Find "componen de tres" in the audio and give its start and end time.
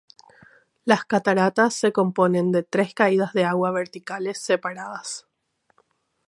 1.93-2.95